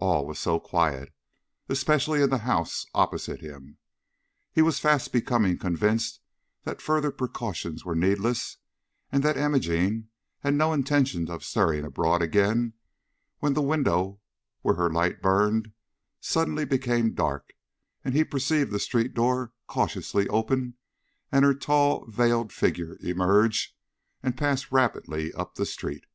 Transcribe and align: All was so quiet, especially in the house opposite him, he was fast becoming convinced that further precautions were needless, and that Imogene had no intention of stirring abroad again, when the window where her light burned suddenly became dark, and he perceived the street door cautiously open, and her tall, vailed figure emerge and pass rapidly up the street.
All 0.00 0.26
was 0.26 0.40
so 0.40 0.58
quiet, 0.58 1.14
especially 1.68 2.20
in 2.20 2.30
the 2.30 2.38
house 2.38 2.86
opposite 2.92 3.40
him, 3.40 3.78
he 4.50 4.62
was 4.62 4.80
fast 4.80 5.12
becoming 5.12 5.56
convinced 5.58 6.18
that 6.64 6.82
further 6.82 7.12
precautions 7.12 7.84
were 7.84 7.94
needless, 7.94 8.56
and 9.12 9.22
that 9.22 9.36
Imogene 9.36 10.08
had 10.40 10.54
no 10.54 10.72
intention 10.72 11.30
of 11.30 11.44
stirring 11.44 11.84
abroad 11.84 12.20
again, 12.20 12.72
when 13.38 13.54
the 13.54 13.62
window 13.62 14.18
where 14.62 14.74
her 14.74 14.90
light 14.90 15.22
burned 15.22 15.70
suddenly 16.20 16.64
became 16.64 17.14
dark, 17.14 17.52
and 18.04 18.12
he 18.12 18.24
perceived 18.24 18.72
the 18.72 18.80
street 18.80 19.14
door 19.14 19.52
cautiously 19.68 20.26
open, 20.30 20.74
and 21.30 21.44
her 21.44 21.54
tall, 21.54 22.04
vailed 22.06 22.52
figure 22.52 22.98
emerge 23.02 23.76
and 24.20 24.36
pass 24.36 24.72
rapidly 24.72 25.32
up 25.34 25.54
the 25.54 25.64
street. 25.64 26.06